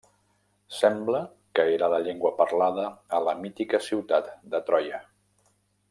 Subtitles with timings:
[0.77, 1.19] Sembla
[1.59, 2.87] que era la llengua parlada
[3.19, 5.03] a la mítica ciutat de Troia.